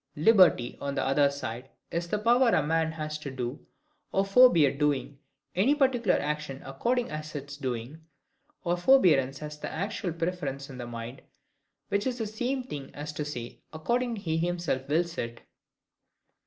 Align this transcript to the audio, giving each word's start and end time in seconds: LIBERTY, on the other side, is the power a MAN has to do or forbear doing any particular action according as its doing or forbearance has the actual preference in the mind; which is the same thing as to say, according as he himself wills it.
LIBERTY, 0.15 0.79
on 0.81 0.95
the 0.95 1.05
other 1.05 1.29
side, 1.29 1.69
is 1.91 2.07
the 2.07 2.17
power 2.17 2.47
a 2.49 2.63
MAN 2.65 2.93
has 2.93 3.19
to 3.19 3.29
do 3.29 3.63
or 4.11 4.25
forbear 4.25 4.75
doing 4.75 5.19
any 5.55 5.75
particular 5.75 6.15
action 6.17 6.59
according 6.65 7.11
as 7.11 7.35
its 7.35 7.55
doing 7.55 8.03
or 8.63 8.75
forbearance 8.77 9.37
has 9.37 9.59
the 9.59 9.69
actual 9.69 10.11
preference 10.11 10.71
in 10.71 10.79
the 10.79 10.87
mind; 10.87 11.21
which 11.89 12.07
is 12.07 12.17
the 12.17 12.25
same 12.25 12.63
thing 12.63 12.89
as 12.95 13.13
to 13.13 13.23
say, 13.23 13.61
according 13.73 14.17
as 14.17 14.23
he 14.23 14.37
himself 14.39 14.89
wills 14.89 15.19
it. 15.19 15.41